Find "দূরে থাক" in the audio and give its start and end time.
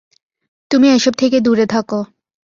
1.39-1.89